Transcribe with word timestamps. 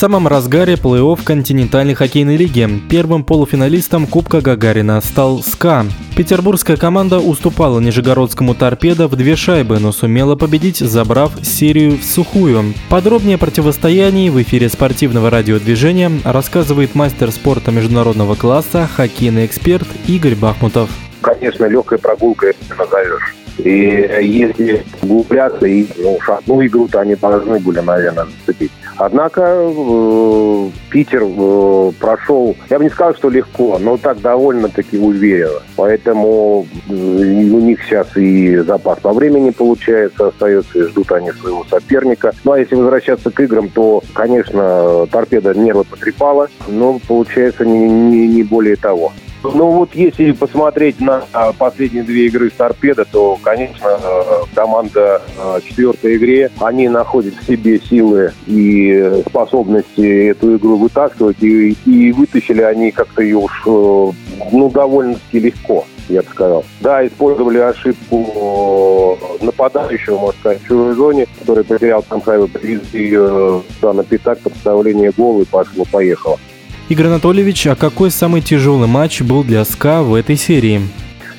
самом 0.00 0.28
разгаре 0.28 0.76
плей-офф 0.76 1.22
континентальной 1.22 1.92
хоккейной 1.92 2.38
лиги. 2.38 2.66
Первым 2.88 3.22
полуфиналистом 3.22 4.06
Кубка 4.06 4.40
Гагарина 4.40 4.98
стал 5.02 5.42
СКА. 5.42 5.84
Петербургская 6.16 6.78
команда 6.78 7.18
уступала 7.18 7.80
Нижегородскому 7.80 8.54
торпедо 8.54 9.08
в 9.08 9.16
две 9.16 9.36
шайбы, 9.36 9.78
но 9.78 9.92
сумела 9.92 10.36
победить, 10.36 10.78
забрав 10.78 11.32
серию 11.42 11.98
в 11.98 12.02
сухую. 12.02 12.72
Подробнее 12.88 13.34
о 13.34 13.38
противостоянии 13.38 14.30
в 14.30 14.40
эфире 14.40 14.70
спортивного 14.70 15.28
радиодвижения 15.28 16.10
рассказывает 16.24 16.94
мастер 16.94 17.30
спорта 17.30 17.70
международного 17.70 18.36
класса, 18.36 18.88
хоккейный 18.96 19.44
эксперт 19.44 19.86
Игорь 20.06 20.34
Бахмутов. 20.34 20.88
конечно, 21.20 21.66
легкой 21.66 21.98
прогулкой 21.98 22.52
это 22.52 22.74
назовешь. 22.74 23.36
И 23.58 23.70
если 24.22 24.82
углубляться 25.02 25.66
и 25.66 25.86
ну, 25.98 26.14
уж 26.14 26.26
одну 26.30 26.64
игру-то 26.64 27.00
они 27.00 27.16
должны 27.16 27.58
были, 27.58 27.80
наверное, 27.80 28.24
зацепить. 28.46 28.72
Однако 29.00 29.40
э, 29.42 30.70
Питер 30.90 31.22
э, 31.22 31.92
прошел, 31.98 32.54
я 32.68 32.76
бы 32.76 32.84
не 32.84 32.90
сказал, 32.90 33.14
что 33.14 33.30
легко, 33.30 33.78
но 33.78 33.96
так 33.96 34.20
довольно-таки 34.20 34.98
уверенно. 34.98 35.62
Поэтому 35.74 36.66
э, 36.86 36.92
у 36.92 37.60
них 37.60 37.82
сейчас 37.82 38.14
и 38.14 38.58
запас 38.58 38.98
по 38.98 39.14
времени 39.14 39.50
получается, 39.50 40.28
остается, 40.28 40.78
и 40.78 40.82
ждут 40.82 41.10
они 41.12 41.32
своего 41.32 41.64
соперника. 41.70 42.34
Ну 42.44 42.52
а 42.52 42.58
если 42.58 42.74
возвращаться 42.74 43.30
к 43.30 43.40
играм, 43.40 43.70
то, 43.70 44.02
конечно, 44.12 45.06
торпеда 45.10 45.54
нервы 45.54 45.84
потрепала, 45.84 46.48
но 46.68 46.98
получается 47.08 47.64
не, 47.64 47.88
не, 47.88 48.28
не 48.28 48.42
более 48.42 48.76
того. 48.76 49.14
Ну 49.42 49.70
вот 49.70 49.94
если 49.94 50.32
посмотреть 50.32 51.00
на 51.00 51.24
а, 51.32 51.52
последние 51.52 52.02
две 52.02 52.26
игры 52.26 52.50
с 52.50 52.52
торпедо, 52.52 53.06
то, 53.06 53.38
конечно, 53.42 53.88
э, 53.88 54.39
команда 54.60 55.22
э, 55.38 55.58
в 55.58 55.66
четвертой 55.66 56.16
игре, 56.16 56.50
они 56.60 56.88
находят 56.88 57.34
в 57.34 57.46
себе 57.46 57.80
силы 57.80 58.32
и 58.46 59.22
способности 59.26 60.28
эту 60.28 60.56
игру 60.56 60.76
вытаскивать, 60.76 61.42
и, 61.42 61.74
и 61.86 62.12
вытащили 62.12 62.60
они 62.60 62.90
как-то 62.90 63.22
ее 63.22 63.38
уж, 63.38 63.62
э, 63.66 64.10
ну, 64.52 64.70
довольно-таки 64.70 65.40
легко 65.40 65.86
я 66.10 66.22
бы 66.22 66.28
сказал. 66.30 66.64
Да, 66.80 67.06
использовали 67.06 67.58
ошибку 67.58 69.16
нападающего, 69.40 70.18
можно 70.18 70.40
сказать, 70.40 70.60
в 70.60 70.66
чужой 70.66 70.94
зоне, 70.94 71.26
который 71.38 71.62
потерял 71.62 72.02
там 72.02 72.20
хайвы, 72.20 72.48
привезли 72.48 73.04
ее 73.04 73.62
да, 73.80 73.92
на 73.92 74.02
пятак, 74.02 74.40
подставление 74.40 75.12
гола 75.16 75.42
и 75.42 75.44
пошло-поехало. 75.44 76.38
Игорь 76.88 77.06
Анатольевич, 77.06 77.68
а 77.68 77.76
какой 77.76 78.10
самый 78.10 78.40
тяжелый 78.40 78.88
матч 78.88 79.22
был 79.22 79.44
для 79.44 79.64
СКА 79.64 80.02
в 80.02 80.14
этой 80.14 80.36
серии? 80.36 80.80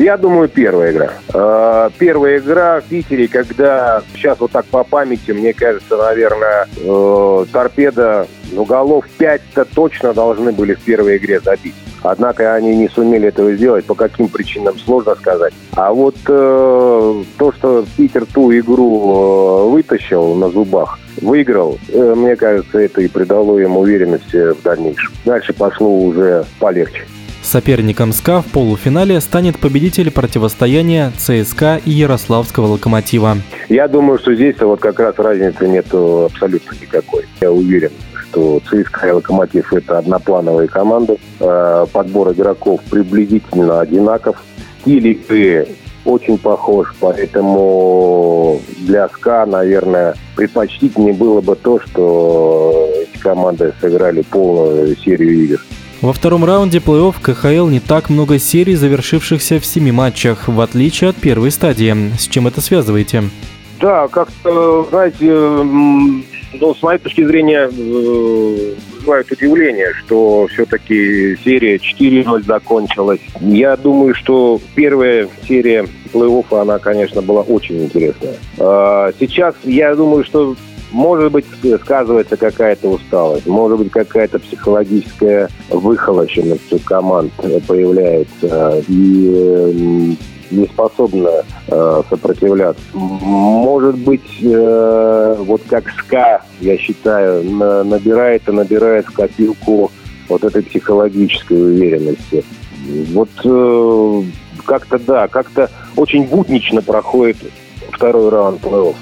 Я 0.00 0.16
думаю, 0.16 0.48
первая 0.48 0.92
игра. 0.92 1.12
Э, 1.34 1.90
Первая 1.98 2.38
игра 2.38 2.80
в 2.80 2.84
Питере, 2.84 3.28
когда 3.28 4.02
сейчас 4.14 4.40
вот 4.40 4.50
так 4.50 4.64
по 4.64 4.82
памяти, 4.82 5.32
мне 5.32 5.52
кажется, 5.52 5.94
наверное, 5.98 6.66
э, 6.74 7.44
торпеда, 7.52 8.26
ну, 8.50 8.64
голов 8.64 9.04
5-то 9.18 9.66
точно 9.66 10.14
должны 10.14 10.52
были 10.52 10.72
в 10.72 10.80
первой 10.80 11.18
игре 11.18 11.38
забить. 11.38 11.74
Однако 12.02 12.54
они 12.54 12.74
не 12.76 12.88
сумели 12.88 13.28
этого 13.28 13.52
сделать. 13.52 13.84
По 13.84 13.94
каким 13.94 14.28
причинам, 14.28 14.78
сложно 14.78 15.14
сказать. 15.16 15.52
А 15.72 15.92
вот 15.92 16.16
э, 16.26 17.22
то, 17.36 17.52
что 17.52 17.84
Питер 17.98 18.24
ту 18.24 18.50
игру 18.56 19.66
э, 19.66 19.70
вытащил 19.70 20.34
на 20.34 20.48
зубах, 20.48 20.98
выиграл, 21.20 21.78
э, 21.92 22.14
мне 22.16 22.36
кажется, 22.36 22.78
это 22.78 23.02
и 23.02 23.08
придало 23.08 23.58
им 23.58 23.76
уверенности 23.76 24.54
в 24.54 24.62
дальнейшем. 24.62 25.12
Дальше 25.26 25.52
пошло 25.52 25.94
уже 25.94 26.46
полегче. 26.58 27.04
Соперником 27.50 28.12
СКА 28.12 28.42
в 28.42 28.46
полуфинале 28.46 29.20
станет 29.20 29.58
победитель 29.58 30.12
противостояния 30.12 31.12
ЦСКА 31.18 31.80
и 31.84 31.90
Ярославского 31.90 32.66
локомотива. 32.66 33.38
Я 33.68 33.88
думаю, 33.88 34.20
что 34.20 34.34
здесь 34.34 34.54
вот 34.60 34.78
как 34.78 35.00
раз 35.00 35.18
разницы 35.18 35.66
нет 35.66 35.86
абсолютно 35.92 36.76
никакой. 36.80 37.24
Я 37.40 37.50
уверен, 37.50 37.90
что 38.14 38.60
ЦСКА 38.60 39.08
и 39.08 39.10
Локомотив– 39.10 39.72
это 39.74 39.98
одноплановые 39.98 40.68
команды. 40.68 41.18
Э, 41.40 41.86
Подбор 41.92 42.30
игроков 42.30 42.82
приблизительно 42.88 43.80
одинаков. 43.80 44.36
Стиль 44.82 45.08
игры 45.08 45.66
очень 46.04 46.38
похож, 46.38 46.94
поэтому 47.00 48.60
для 48.78 49.08
СКА, 49.08 49.44
наверное, 49.44 50.14
предпочтительнее 50.36 51.14
было 51.14 51.40
бы 51.40 51.56
то, 51.56 51.80
что 51.80 52.88
эти 53.02 53.20
команды 53.20 53.72
сыграли 53.80 54.22
полную 54.22 54.96
серию 54.96 55.44
игр. 55.44 55.60
Во 56.02 56.14
втором 56.14 56.46
раунде 56.46 56.78
плей-офф 56.78 57.16
КХЛ 57.20 57.68
не 57.68 57.78
так 57.78 58.08
много 58.08 58.38
серий, 58.38 58.74
завершившихся 58.74 59.60
в 59.60 59.66
семи 59.66 59.92
матчах, 59.92 60.48
в 60.48 60.58
отличие 60.62 61.10
от 61.10 61.16
первой 61.16 61.50
стадии. 61.50 61.94
С 62.18 62.26
чем 62.26 62.46
это 62.46 62.62
связываете? 62.62 63.24
Да, 63.80 64.08
как-то, 64.08 64.86
знаете, 64.88 65.26
ну, 65.26 66.74
с 66.74 66.82
моей 66.82 66.98
точки 66.98 67.22
зрения, 67.22 67.68
э, 67.70 68.74
вызывает 69.00 69.30
удивление, 69.30 69.92
что 70.04 70.46
все-таки 70.52 71.36
серия 71.44 71.78
4-0 71.78 72.44
закончилась. 72.44 73.20
Я 73.40 73.76
думаю, 73.76 74.14
что 74.14 74.60
первая 74.74 75.28
серия 75.46 75.86
плей-оффа, 76.12 76.62
она, 76.62 76.78
конечно, 76.78 77.22
была 77.22 77.42
очень 77.42 77.84
интересная. 77.84 78.36
А 78.58 79.12
Сейчас 79.18 79.54
я 79.64 79.94
думаю, 79.94 80.24
что 80.24 80.56
может 80.90 81.32
быть, 81.32 81.44
сказывается 81.82 82.36
какая-то 82.36 82.88
усталость, 82.88 83.46
может 83.46 83.78
быть, 83.78 83.90
какая-то 83.90 84.38
психологическая 84.38 85.48
выхолощенность 85.70 86.84
команд 86.84 87.32
появляется. 87.66 88.82
И 88.88 89.72
м, 89.74 90.16
не 90.50 90.66
способна 90.66 91.30
э, 91.68 92.02
сопротивляться. 92.08 92.82
Может 92.92 93.96
быть, 93.98 94.38
э, 94.42 95.36
вот 95.38 95.62
как 95.68 95.84
СКА, 95.90 96.42
я 96.60 96.76
считаю, 96.76 97.44
на- 97.44 97.84
набирает 97.84 98.48
и 98.48 98.52
набирает 98.52 99.06
копилку 99.06 99.90
вот 100.28 100.44
этой 100.44 100.62
психологической 100.62 101.56
уверенности. 101.56 102.44
Вот 103.12 103.28
э, 103.44 104.22
как-то 104.64 104.98
да, 104.98 105.28
как-то 105.28 105.70
очень 105.96 106.24
буднично 106.24 106.82
проходит 106.82 107.36
второй 107.92 108.28
раунд 108.30 108.60
плей-офф. 108.60 108.96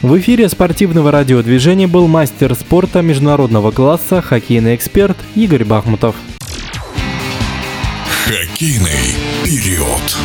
В 0.00 0.16
эфире 0.20 0.48
спортивного 0.48 1.10
радиодвижения 1.10 1.88
был 1.88 2.06
мастер 2.06 2.54
спорта 2.54 3.02
международного 3.02 3.72
класса, 3.72 4.22
хоккейный 4.22 4.76
эксперт 4.76 5.16
Игорь 5.34 5.64
Бахмутов. 5.64 6.14
Хоккейный 8.24 9.16
период. 9.44 10.16